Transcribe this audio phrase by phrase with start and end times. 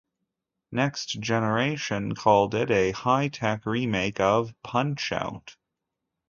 [0.71, 5.55] "Next Generation" called it a "high-tech" remake of "Punch-Out!!